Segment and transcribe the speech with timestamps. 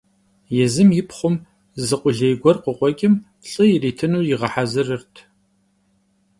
[0.57, 1.35] Yêzım yi pxhum
[1.85, 3.13] zı khulêy guer khıkhueç'ım
[3.49, 5.15] lh'ı yiritınu yiğehezırırt.